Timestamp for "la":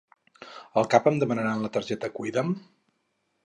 1.67-1.71